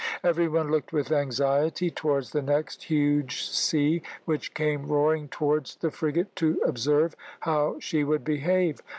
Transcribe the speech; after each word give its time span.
Every 0.23 0.47
one 0.47 0.71
looked 0.71 0.91
with 0.91 1.11
anxiety 1.11 1.91
towards 1.91 2.31
the 2.31 2.41
next 2.41 2.85
huge 2.85 3.43
sea 3.43 4.01
which 4.25 4.55
came 4.55 4.87
roaring 4.87 5.27
towards 5.27 5.75
the 5.75 5.91
frigate, 5.91 6.35
to 6.37 6.59
observe 6.65 7.15
how 7.41 7.75
she 7.79 8.03
would 8.03 8.23
behave. 8.23 8.81